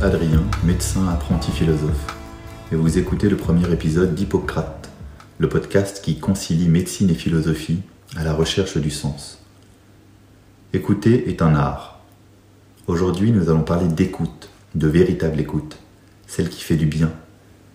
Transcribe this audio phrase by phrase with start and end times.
[0.00, 2.16] Adrien, médecin apprenti philosophe,
[2.70, 4.88] et vous écoutez le premier épisode d'Hippocrate,
[5.38, 7.80] le podcast qui concilie médecine et philosophie
[8.16, 9.40] à la recherche du sens.
[10.72, 11.98] Écouter est un art.
[12.86, 15.78] Aujourd'hui, nous allons parler d'écoute, de véritable écoute,
[16.28, 17.10] celle qui fait du bien,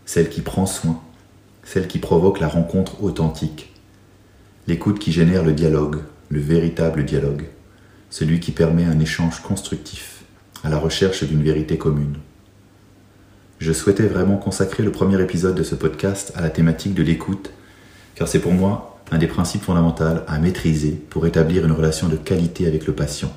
[0.05, 1.01] celle qui prend soin,
[1.65, 3.73] celle qui provoque la rencontre authentique,
[4.67, 5.97] l'écoute qui génère le dialogue,
[6.29, 7.47] le véritable dialogue,
[8.09, 10.22] celui qui permet un échange constructif
[10.63, 12.15] à la recherche d'une vérité commune.
[13.59, 17.51] Je souhaitais vraiment consacrer le premier épisode de ce podcast à la thématique de l'écoute,
[18.15, 22.15] car c'est pour moi un des principes fondamentaux à maîtriser pour établir une relation de
[22.15, 23.31] qualité avec le patient,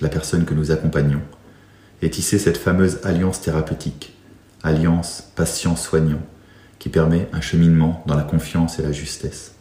[0.00, 1.22] la personne que nous accompagnons,
[2.02, 4.14] et tisser cette fameuse alliance thérapeutique,
[4.62, 6.22] alliance patient-soignant,
[6.78, 9.54] qui permet un cheminement dans la confiance et la justesse.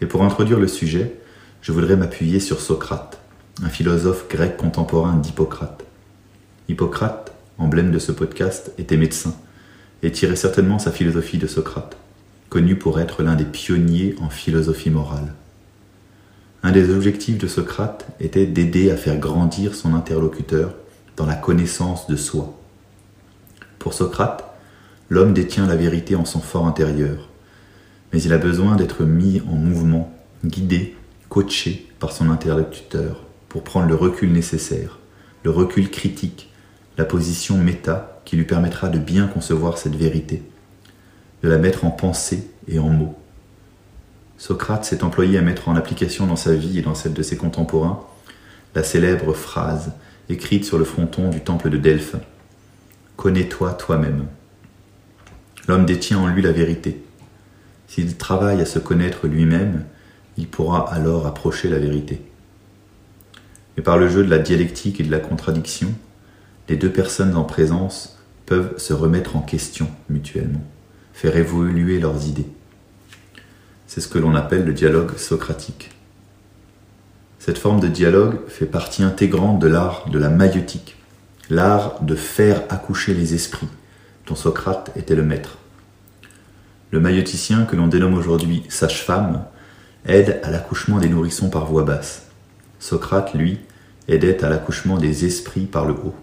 [0.00, 1.16] Et pour introduire le sujet,
[1.62, 3.18] je voudrais m'appuyer sur Socrate,
[3.62, 5.84] un philosophe grec contemporain d'Hippocrate.
[6.68, 9.34] Hippocrate, emblème de ce podcast, était médecin
[10.02, 11.96] et tirait certainement sa philosophie de Socrate,
[12.50, 15.32] connu pour être l'un des pionniers en philosophie morale.
[16.62, 20.74] Un des objectifs de Socrate était d'aider à faire grandir son interlocuteur
[21.16, 22.58] dans la connaissance de soi.
[23.78, 24.44] Pour Socrate,
[25.08, 27.30] l'homme détient la vérité en son fort intérieur,
[28.12, 30.12] mais il a besoin d'être mis en mouvement,
[30.44, 30.94] guidé,
[31.30, 34.98] coaché par son interlocuteur pour prendre le recul nécessaire,
[35.42, 36.52] le recul critique,
[36.98, 40.42] la position méta qui lui permettra de bien concevoir cette vérité,
[41.42, 43.18] de la mettre en pensée et en mots.
[44.38, 47.36] Socrate s'est employé à mettre en application dans sa vie et dans celle de ses
[47.36, 48.02] contemporains
[48.76, 49.92] la célèbre phrase
[50.28, 52.16] écrite sur le fronton du temple de Delphes
[53.16, 54.26] Connais-toi toi-même.
[55.66, 57.02] L'homme détient en lui la vérité.
[57.88, 59.86] S'il travaille à se connaître lui-même,
[60.36, 62.20] il pourra alors approcher la vérité.
[63.76, 65.92] Mais par le jeu de la dialectique et de la contradiction,
[66.68, 70.62] les deux personnes en présence peuvent se remettre en question mutuellement,
[71.12, 72.46] faire évoluer leurs idées.
[73.86, 75.90] C'est ce que l'on appelle le dialogue socratique.
[77.38, 80.96] Cette forme de dialogue fait partie intégrante de l'art de la maïeutique,
[81.50, 83.68] l'art de faire accoucher les esprits,
[84.26, 85.58] dont Socrate était le maître.
[86.90, 89.44] Le maïeuticien, que l'on dénomme aujourd'hui sage-femme,
[90.06, 92.26] aide à l'accouchement des nourrissons par voie basse.
[92.78, 93.60] Socrate, lui,
[94.08, 96.14] aidait à l'accouchement des esprits par le haut.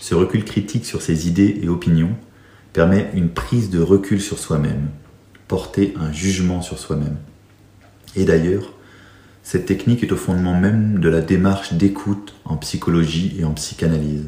[0.00, 2.16] Ce recul critique sur ses idées et opinions
[2.72, 4.88] permet une prise de recul sur soi-même,
[5.48, 7.16] porter un jugement sur soi-même.
[8.16, 8.72] Et d'ailleurs,
[9.42, 14.26] cette technique est au fondement même de la démarche d'écoute en psychologie et en psychanalyse.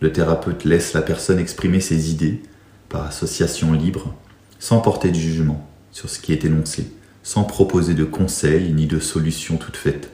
[0.00, 2.42] Le thérapeute laisse la personne exprimer ses idées
[2.88, 4.14] par association libre,
[4.58, 6.92] sans porter de jugement sur ce qui est énoncé,
[7.22, 10.10] sans proposer de conseils ni de solutions toutes faites.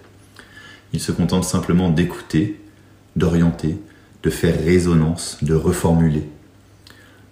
[0.93, 2.61] Il se contente simplement d'écouter,
[3.17, 3.79] d'orienter,
[4.23, 6.29] de faire résonance, de reformuler.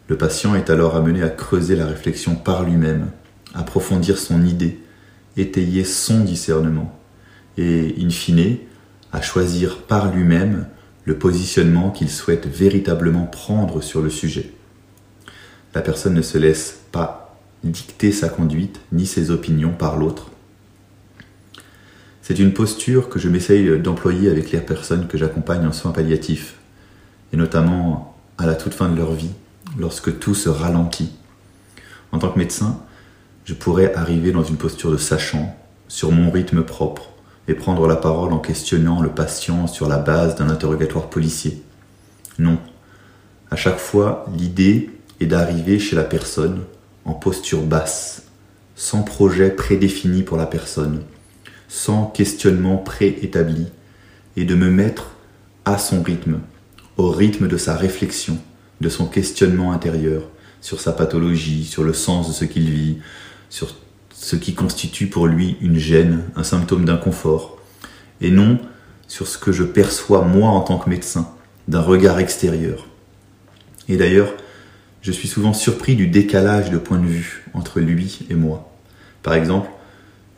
[0.08, 3.10] Le patient est alors amené à creuser la réflexion par lui-même,
[3.54, 4.80] approfondir son idée,
[5.36, 6.98] étayer son discernement,
[7.56, 8.56] et, in fine,
[9.12, 10.66] à choisir par lui-même
[11.04, 14.52] le positionnement qu'il souhaite véritablement prendre sur le sujet.
[15.74, 20.30] La personne ne se laisse pas dicter sa conduite ni ses opinions par l'autre.
[22.30, 26.54] C'est une posture que je m'essaye d'employer avec les personnes que j'accompagne en soins palliatifs,
[27.32, 29.32] et notamment à la toute fin de leur vie,
[29.76, 31.10] lorsque tout se ralentit.
[32.12, 32.78] En tant que médecin,
[33.46, 35.56] je pourrais arriver dans une posture de sachant,
[35.88, 37.10] sur mon rythme propre,
[37.48, 41.60] et prendre la parole en questionnant le patient sur la base d'un interrogatoire policier.
[42.38, 42.58] Non.
[43.50, 46.60] À chaque fois, l'idée est d'arriver chez la personne
[47.04, 48.22] en posture basse,
[48.76, 51.02] sans projet prédéfini pour la personne,
[51.70, 53.68] sans questionnement préétabli,
[54.36, 55.12] et de me mettre
[55.64, 56.40] à son rythme,
[56.96, 58.38] au rythme de sa réflexion,
[58.80, 60.24] de son questionnement intérieur,
[60.60, 62.98] sur sa pathologie, sur le sens de ce qu'il vit,
[63.50, 63.76] sur
[64.12, 67.56] ce qui constitue pour lui une gêne, un symptôme d'inconfort,
[68.20, 68.58] et non
[69.06, 71.32] sur ce que je perçois moi en tant que médecin,
[71.68, 72.88] d'un regard extérieur.
[73.88, 74.34] Et d'ailleurs,
[75.02, 78.72] je suis souvent surpris du décalage de point de vue entre lui et moi.
[79.22, 79.70] Par exemple,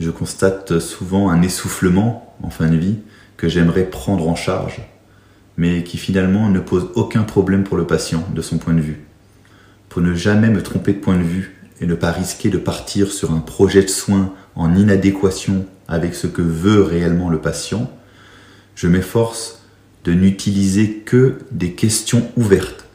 [0.02, 2.98] je constate souvent un essoufflement en fin de vie
[3.36, 4.82] que j'aimerais prendre en charge,
[5.56, 9.04] mais qui finalement ne pose aucun problème pour le patient de son point de vue.
[9.88, 13.12] Pour ne jamais me tromper de point de vue et ne pas risquer de partir
[13.12, 17.90] sur un projet de soins en inadéquation avec ce que veut réellement le patient,
[18.74, 19.62] je m'efforce
[20.04, 22.86] de n'utiliser que des questions ouvertes,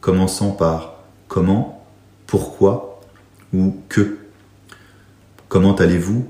[0.00, 1.84] commençant par comment,
[2.26, 3.00] pourquoi
[3.52, 4.18] ou que.
[5.48, 6.28] Comment allez-vous?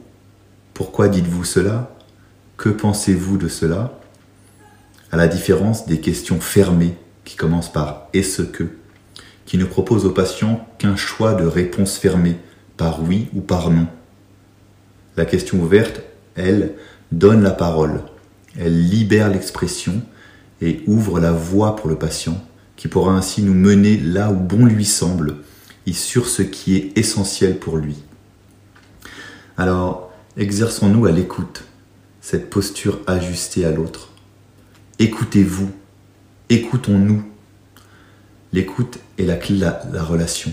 [0.76, 1.90] Pourquoi dites-vous cela?
[2.58, 3.98] Que pensez-vous de cela?
[5.10, 6.94] À la différence des questions fermées
[7.24, 8.64] qui commencent par est-ce que,
[9.46, 12.36] qui ne proposent au patient qu'un choix de réponse fermée
[12.76, 13.86] par oui ou par non.
[15.16, 16.02] La question ouverte,
[16.34, 16.74] elle,
[17.10, 18.02] donne la parole,
[18.58, 20.02] elle libère l'expression
[20.60, 22.44] et ouvre la voie pour le patient,
[22.76, 25.36] qui pourra ainsi nous mener là où bon lui semble
[25.86, 27.96] et sur ce qui est essentiel pour lui.
[29.56, 30.05] Alors,
[30.36, 31.64] exerçons-nous à l'écoute,
[32.20, 34.10] cette posture ajustée à l'autre.
[34.98, 35.70] Écoutez-vous,
[36.50, 37.24] écoutons-nous.
[38.52, 40.52] L'écoute est la clé de la, la relation.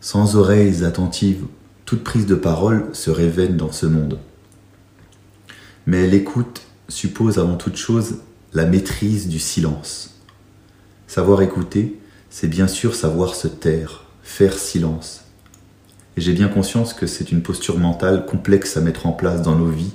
[0.00, 1.44] Sans oreilles attentives,
[1.84, 4.18] toute prise de parole se révèle dans ce monde.
[5.86, 8.16] Mais l'écoute suppose avant toute chose
[8.54, 10.20] la maîtrise du silence.
[11.06, 11.98] Savoir écouter,
[12.30, 15.21] c'est bien sûr savoir se taire, faire silence.
[16.16, 19.56] Et j'ai bien conscience que c'est une posture mentale complexe à mettre en place dans
[19.56, 19.92] nos vies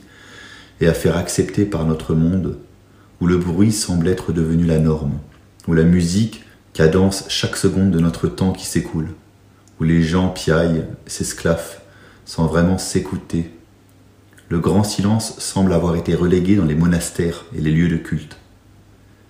[0.81, 2.57] et à faire accepter par notre monde,
[3.21, 5.19] où le bruit semble être devenu la norme,
[5.67, 6.43] où la musique
[6.73, 9.09] cadence chaque seconde de notre temps qui s'écoule,
[9.79, 11.81] où les gens piaillent, s'esclaffent,
[12.25, 13.51] sans vraiment s'écouter.
[14.49, 18.37] Le grand silence semble avoir été relégué dans les monastères et les lieux de culte.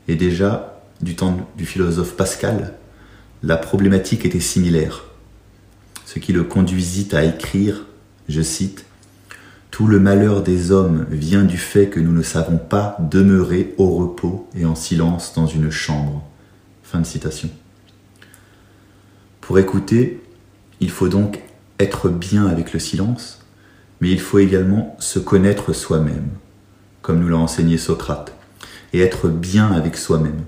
[0.07, 2.75] Et déjà, du temps du philosophe Pascal,
[3.44, 5.06] la problématique était similaire
[6.07, 7.86] ce qui le conduisit à écrire,
[8.30, 8.86] je cite,
[9.71, 13.89] Tout le malheur des hommes vient du fait que nous ne savons pas demeurer au
[13.89, 16.24] repos et en silence dans une chambre.
[16.81, 17.50] Fin de citation.
[19.42, 20.24] Pour écouter,
[20.80, 21.42] il faut donc
[21.77, 23.45] être bien avec le silence,
[24.00, 26.30] mais il faut également se connaître soi-même,
[27.01, 28.33] comme nous l'a enseigné Socrate,
[28.94, 30.39] et être bien avec soi-même.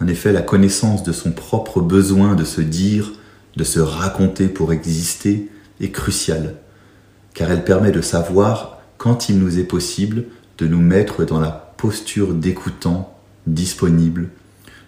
[0.00, 3.12] En effet, la connaissance de son propre besoin de se dire
[3.60, 5.50] de se raconter pour exister
[5.82, 6.54] est cruciale,
[7.34, 10.24] car elle permet de savoir quand il nous est possible
[10.56, 14.30] de nous mettre dans la posture d'écoutant, disponible,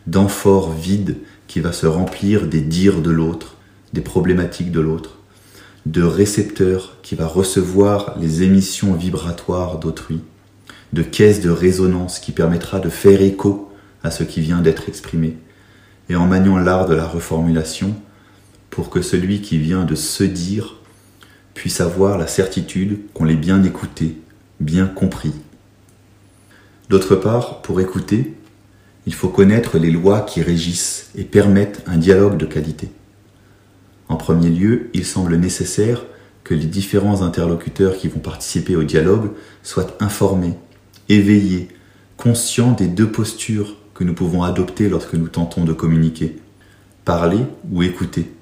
[0.07, 3.57] d'amphore vide qui va se remplir des dires de l'autre,
[3.93, 5.19] des problématiques de l'autre,
[5.85, 10.23] de récepteur qui va recevoir les émissions vibratoires d'autrui,
[10.95, 13.71] de caisse de résonance qui permettra de faire écho
[14.03, 15.37] à ce qui vient d'être exprimé,
[16.09, 17.95] et en maniant l'art de la reformulation,
[18.73, 20.77] pour que celui qui vient de se dire
[21.53, 24.17] puisse avoir la certitude qu'on l'ait bien écouté,
[24.61, 25.35] bien compris.
[26.89, 28.35] D'autre part, pour écouter,
[29.07, 32.89] il faut connaître les lois qui régissent et permettent un dialogue de qualité.
[34.09, 36.05] En premier lieu, il semble nécessaire
[36.43, 39.33] que les différents interlocuteurs qui vont participer au dialogue
[39.63, 40.55] soient informés,
[41.11, 41.69] éveillés,
[42.17, 46.39] conscients des deux postures que nous pouvons adopter lorsque nous tentons de communiquer,
[47.05, 48.33] parler ou écouter.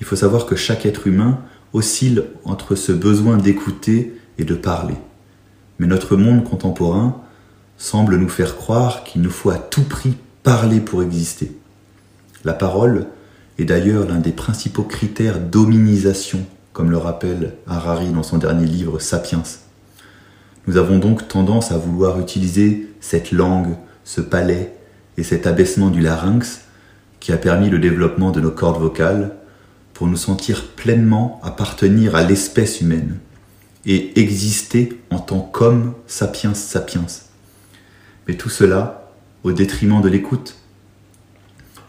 [0.00, 1.40] Il faut savoir que chaque être humain
[1.72, 4.94] oscille entre ce besoin d'écouter et de parler.
[5.78, 7.20] Mais notre monde contemporain
[7.76, 11.52] semble nous faire croire qu'il nous faut à tout prix parler pour exister.
[12.44, 13.06] La parole
[13.58, 18.98] est d'ailleurs l'un des principaux critères d'hominisation, comme le rappelle Harari dans son dernier livre
[19.00, 19.42] Sapiens.
[20.66, 23.74] Nous avons donc tendance à vouloir utiliser cette langue,
[24.04, 24.74] ce palais
[25.16, 26.62] et cet abaissement du larynx
[27.20, 29.34] qui a permis le développement de nos cordes vocales
[29.98, 33.18] pour nous sentir pleinement appartenir à l'espèce humaine
[33.84, 37.06] et exister en tant qu'homme sapiens sapiens.
[38.28, 39.10] Mais tout cela
[39.42, 40.54] au détriment de l'écoute.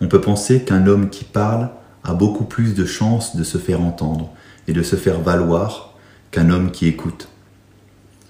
[0.01, 1.69] On peut penser qu'un homme qui parle
[2.03, 4.31] a beaucoup plus de chances de se faire entendre
[4.67, 5.93] et de se faire valoir
[6.31, 7.27] qu'un homme qui écoute.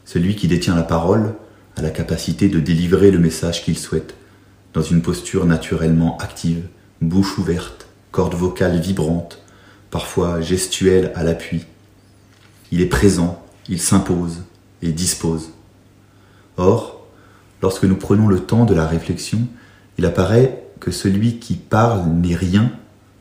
[0.03, 1.35] Celui qui détient la parole
[1.77, 4.13] a la capacité de délivrer le message qu'il souhaite,
[4.73, 6.67] dans une posture naturellement active,
[7.01, 9.41] bouche ouverte, corde vocale vibrante,
[9.91, 11.65] parfois gestuel à l'appui.
[12.71, 14.43] Il est présent, il s'impose
[14.81, 15.49] et dispose.
[16.57, 17.05] Or,
[17.61, 19.39] lorsque nous prenons le temps de la réflexion,
[19.97, 22.71] il apparaît que celui qui parle n'est rien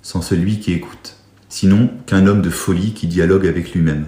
[0.02, 1.16] sans celui qui écoute,
[1.48, 4.06] sinon qu'un homme de folie qui dialogue avec lui-même.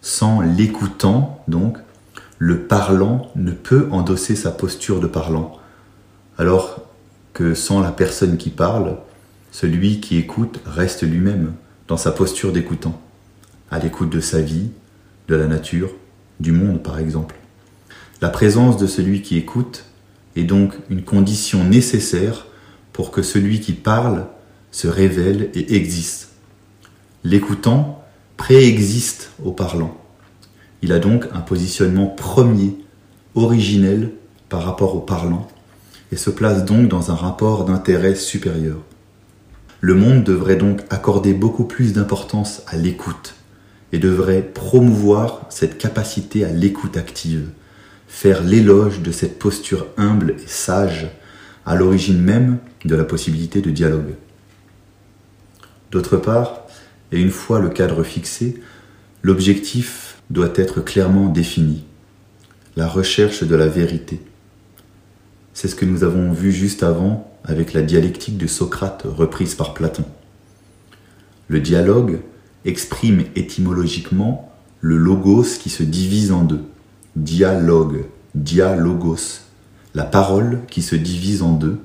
[0.00, 1.78] Sans l'écoutant, donc,
[2.38, 5.58] le parlant ne peut endosser sa posture de parlant,
[6.38, 6.82] alors
[7.32, 8.98] que sans la personne qui parle,
[9.50, 11.54] celui qui écoute reste lui-même
[11.86, 13.00] dans sa posture d'écoutant,
[13.70, 14.70] à l'écoute de sa vie,
[15.28, 15.90] de la nature,
[16.40, 17.36] du monde par exemple.
[18.20, 19.84] La présence de celui qui écoute
[20.36, 22.46] est donc une condition nécessaire
[22.92, 24.26] pour que celui qui parle
[24.70, 26.30] se révèle et existe.
[27.24, 28.04] L'écoutant
[28.36, 29.96] préexiste au parlant.
[30.82, 32.76] Il a donc un positionnement premier,
[33.34, 34.12] originel
[34.48, 35.48] par rapport au parlant,
[36.12, 38.78] et se place donc dans un rapport d'intérêt supérieur.
[39.80, 43.34] Le monde devrait donc accorder beaucoup plus d'importance à l'écoute
[43.92, 47.48] et devrait promouvoir cette capacité à l'écoute active,
[48.08, 51.08] faire l'éloge de cette posture humble et sage
[51.64, 54.14] à l'origine même de la possibilité de dialogue.
[55.92, 56.66] D'autre part,
[57.12, 58.60] et une fois le cadre fixé,
[59.22, 61.84] l'objectif doit être clairement défini,
[62.76, 64.20] la recherche de la vérité.
[65.54, 69.74] C'est ce que nous avons vu juste avant avec la dialectique de Socrate reprise par
[69.74, 70.04] Platon.
[71.48, 72.20] Le dialogue
[72.66, 76.62] exprime étymologiquement le logos qui se divise en deux.
[77.16, 79.40] Dialogue, dialogos,
[79.94, 81.80] la parole qui se divise en deux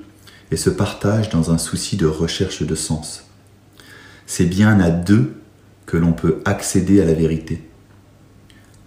[0.50, 3.24] et se partage dans un souci de recherche de sens.
[4.26, 5.34] C'est bien à deux
[5.86, 7.66] que l'on peut accéder à la vérité.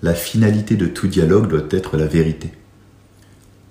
[0.04, 2.52] La finalité de tout dialogue doit être la vérité.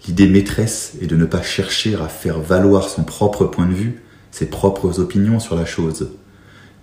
[0.04, 4.02] L'idée maîtresse est de ne pas chercher à faire valoir son propre point de vue,
[4.30, 6.10] ses propres opinions sur la chose,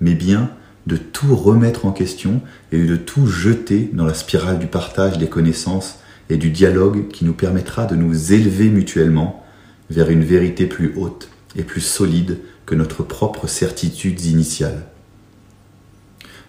[0.02, 0.50] mais bien
[0.88, 2.42] de tout remettre en question
[2.72, 7.26] et de tout jeter dans la spirale du partage des connaissances et du dialogue qui
[7.26, 9.46] nous permettra de nous élever mutuellement
[9.90, 14.88] vers une vérité plus haute et plus solide que notre propre certitude initiale.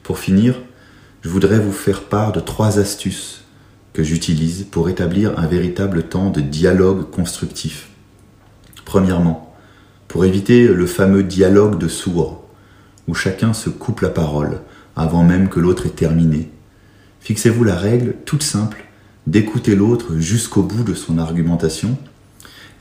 [0.02, 0.60] Pour finir,
[1.22, 3.43] je voudrais vous faire part de trois astuces
[3.94, 7.88] que j'utilise pour établir un véritable temps de dialogue constructif.
[8.84, 9.54] Premièrement,
[10.08, 12.44] pour éviter le fameux dialogue de sourds,
[13.06, 14.60] où chacun se coupe la parole
[14.96, 16.50] avant même que l'autre ait terminé.
[17.20, 18.84] Fixez-vous la règle toute simple
[19.26, 21.96] d'écouter l'autre jusqu'au bout de son argumentation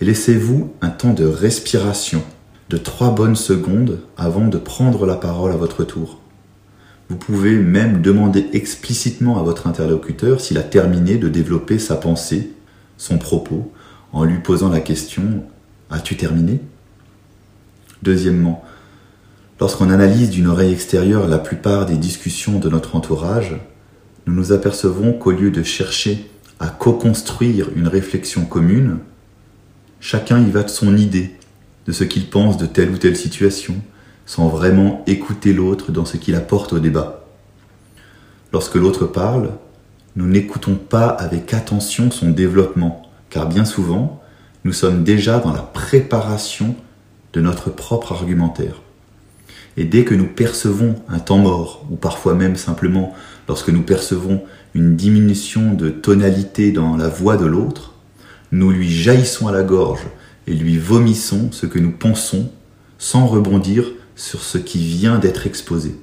[0.02, 2.24] et laissez-vous un temps de respiration
[2.70, 6.23] de trois bonnes secondes avant de prendre la parole à votre tour.
[7.14, 12.54] Vous pouvez même demander explicitement à votre interlocuteur s'il a terminé de développer sa pensée,
[12.98, 13.72] son propos,
[14.14, 15.44] en lui posant la question
[15.92, 16.60] As-tu terminé?
[18.02, 18.66] Deuxièmement,
[19.60, 23.58] Lorsqu'on analyse d'une oreille extérieure la plupart des discussions de notre entourage,
[24.26, 26.28] nous nous apercevons qu'au lieu de chercher
[26.60, 28.98] à co-construire une réflexion commune,
[30.00, 31.36] chacun y va de son idée,
[31.86, 33.76] de ce qu'il pense de telle ou telle situation,
[34.26, 37.26] sans vraiment écouter l'autre dans ce qu'il apporte au débat.
[38.52, 39.52] Lorsque l'autre parle,
[40.16, 44.22] nous n'écoutons pas avec attention son développement, car bien souvent,
[44.64, 46.76] nous sommes déjà dans la préparation
[47.34, 48.82] de notre propre argumentaire.
[49.76, 53.14] Et dès que nous percevons un temps mort, ou parfois même simplement
[53.48, 54.44] lorsque nous percevons
[54.76, 57.94] une diminution de tonalité dans la voix de l'autre,
[58.52, 60.06] nous lui jaillissons à la gorge
[60.46, 62.52] et lui vomissons ce que nous pensons
[63.00, 63.86] sans rebondir
[64.16, 65.96] sur ce qui vient d'être exposé.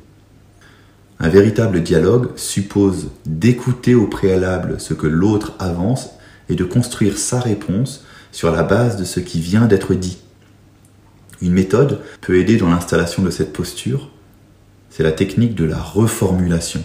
[1.18, 6.10] Un véritable dialogue suppose d'écouter au préalable ce que l'autre avance
[6.48, 10.18] et de construire sa réponse sur la base de ce qui vient d'être dit.
[11.42, 14.10] Une méthode peut aider dans l'installation de cette posture,
[14.88, 16.82] c'est la technique de la reformulation.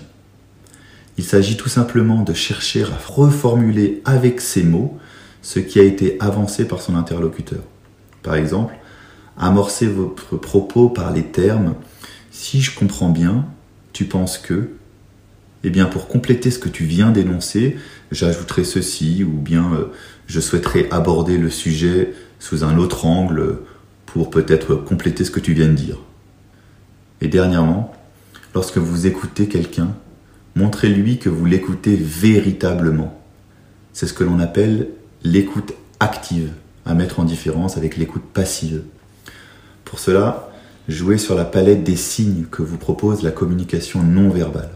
[1.17, 4.97] Il s'agit tout simplement de chercher à reformuler avec ses mots
[5.41, 7.61] ce qui a été avancé par son interlocuteur.
[8.21, 8.75] Par exemple,
[9.37, 11.75] amorcer votre propos par les termes
[12.31, 13.45] si je comprends bien,
[13.93, 14.71] tu penses que
[15.63, 17.77] eh bien pour compléter ce que tu viens d'énoncer,
[18.11, 19.85] j'ajouterai ceci ou bien euh,
[20.27, 23.59] je souhaiterais aborder le sujet sous un autre angle
[24.05, 25.97] pour peut-être compléter ce que tu viens de dire.
[27.21, 27.93] Et dernièrement,
[28.53, 29.95] lorsque vous écoutez quelqu'un,
[30.55, 33.19] montrez-lui que vous l'écoutez véritablement.
[33.93, 34.89] C'est ce que l'on appelle
[35.23, 36.51] l'écoute active,
[36.85, 38.83] à mettre en différence avec l'écoute passive.
[39.85, 40.49] Pour cela,
[40.89, 44.71] jouez sur la palette des signes que vous propose la communication non verbale.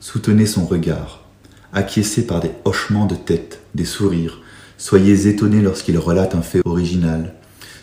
[0.00, 1.24] Soutenez son regard,
[1.72, 4.40] acquiescez par des hochements de tête, des sourires,
[4.78, 7.34] soyez étonné lorsqu'il relate un fait original,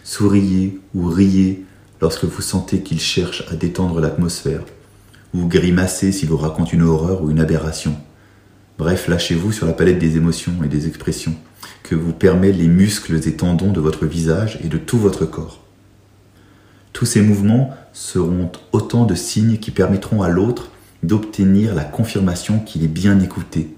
[0.09, 1.65] Souriez ou riez
[2.01, 4.63] lorsque vous sentez qu'il cherche à détendre l'atmosphère,
[5.35, 7.95] ou grimacez s'il vous raconte une horreur ou une aberration.
[8.79, 11.35] Bref, lâchez-vous sur la palette des émotions et des expressions
[11.83, 15.63] que vous permettent les muscles et tendons de votre visage et de tout votre corps.
[16.93, 20.69] Tous ces mouvements seront autant de signes qui permettront à l'autre
[21.03, 23.75] d'obtenir la confirmation qu'il est bien écouté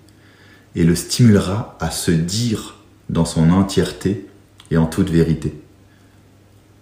[0.75, 2.77] et le stimulera à se dire
[3.09, 4.27] dans son entièreté
[4.71, 5.61] et en toute vérité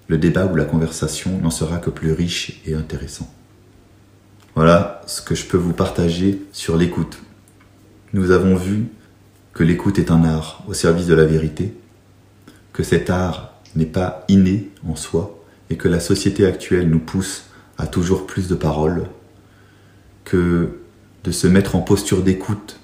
[0.10, 3.32] le débat ou la conversation n'en sera que plus riche et intéressant.
[4.56, 7.20] Voilà ce que je peux vous partager sur l'écoute.
[8.14, 8.88] Nous avons vu
[9.54, 11.76] que l'écoute est un art au service de la vérité,
[12.74, 15.39] que cet art n'est pas inné en soi
[15.70, 17.46] et que la société actuelle nous pousse
[17.78, 19.08] à toujours plus de paroles,
[20.24, 20.80] que
[21.24, 22.80] de se mettre en posture d'écoute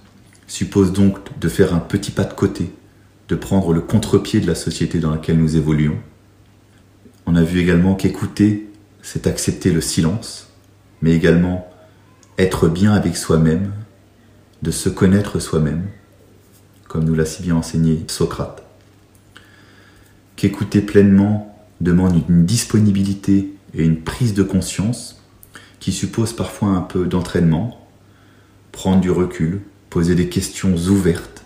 [0.47, 2.71] suppose donc de faire un petit pas de côté,
[3.29, 5.97] de prendre le contre-pied de la société dans laquelle nous évoluons,
[7.25, 8.69] on a vu également qu'écouter,
[9.01, 10.49] c'est accepter le silence,
[11.01, 11.67] mais également
[12.37, 13.71] être bien avec soi-même,
[14.61, 15.87] de se connaître soi-même,
[16.87, 18.63] comme nous l'a si bien enseigné Socrate.
[20.35, 25.21] Qu'écouter pleinement demande une disponibilité et une prise de conscience
[25.79, 27.87] qui suppose parfois un peu d'entraînement,
[28.71, 31.43] prendre du recul, poser des questions ouvertes,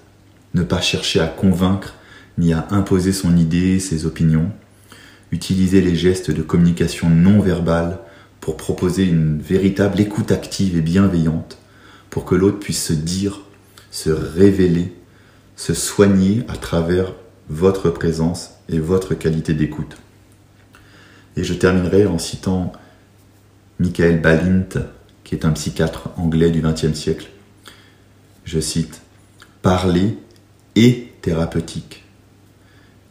[0.54, 1.96] ne pas chercher à convaincre
[2.38, 4.52] ni à imposer son idée, ses opinions,
[5.32, 8.00] utiliser les gestes de communication non verbale
[8.40, 11.58] pour proposer une véritable écoute active et bienveillante,
[12.10, 13.42] pour que l'autre puisse se dire,
[13.92, 14.94] se révéler,
[15.56, 17.14] se soigner à travers
[17.50, 19.98] votre présence et votre qualité d'écoute.
[21.40, 22.74] Et je terminerai en citant
[23.80, 24.68] Michael Balint,
[25.24, 27.30] qui est un psychiatre anglais du XXe siècle.
[28.44, 29.00] Je cite
[29.62, 30.18] Parler
[30.76, 32.04] est thérapeutique.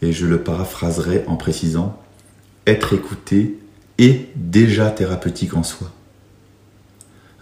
[0.02, 1.98] Et je le paraphraserai en précisant
[2.66, 3.58] Être écouté
[3.96, 5.90] est déjà thérapeutique en soi.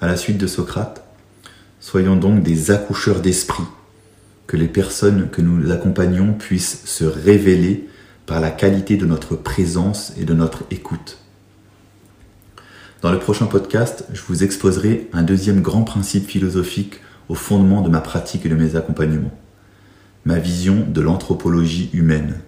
[0.01, 1.05] À la suite de Socrate,
[1.81, 3.67] soyons donc des accoucheurs d'esprit,
[4.47, 7.89] que les personnes que nous accompagnons puissent se révéler
[8.27, 11.19] par la qualité de notre présence et de notre écoute.
[13.03, 17.89] Dans le prochain podcast, je vous exposerai un deuxième grand principe philosophique au fondement de
[17.89, 19.37] ma pratique et de mes accompagnements.
[20.25, 22.41] Ma vision de l'anthropologie humaine,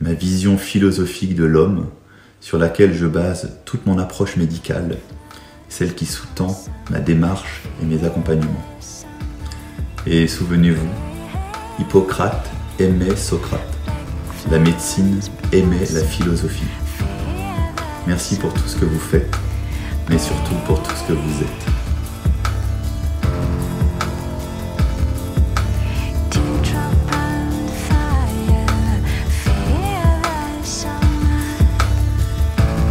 [0.00, 1.86] ma vision philosophique de l'homme
[2.40, 4.98] sur laquelle je base toute mon approche médicale,
[5.70, 6.54] celle qui sous-tend
[6.90, 8.64] ma démarche et mes accompagnements.
[10.06, 10.88] Et souvenez-vous,
[11.78, 13.75] Hippocrate aimait Socrate.
[14.50, 15.20] La médecine
[15.52, 16.68] aimait la philosophie.
[18.06, 19.34] Merci pour tout ce que vous faites,
[20.08, 21.75] mais surtout pour tout ce que vous êtes.